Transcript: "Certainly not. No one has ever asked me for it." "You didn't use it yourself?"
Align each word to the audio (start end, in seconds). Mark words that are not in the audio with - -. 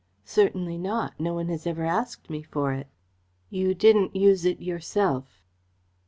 "Certainly 0.25 0.79
not. 0.79 1.19
No 1.19 1.35
one 1.35 1.47
has 1.49 1.67
ever 1.67 1.83
asked 1.85 2.27
me 2.27 2.41
for 2.41 2.73
it." 2.73 2.87
"You 3.51 3.75
didn't 3.75 4.15
use 4.15 4.45
it 4.45 4.59
yourself?" 4.59 5.43